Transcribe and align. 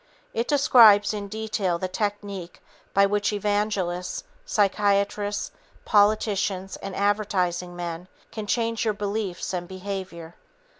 It 0.33 0.47
describes 0.47 1.13
in 1.13 1.27
detail 1.27 1.77
the 1.77 1.87
technique 1.87 2.59
by 2.91 3.05
which 3.05 3.31
evangelists, 3.31 4.23
psychiatrists, 4.47 5.51
politicians 5.85 6.75
and 6.77 6.95
advertising 6.95 7.75
men 7.75 8.07
can 8.31 8.47
change 8.47 8.83
your 8.83 8.95
beliefs 8.95 9.53
and 9.53 9.67
behavior. 9.67 10.33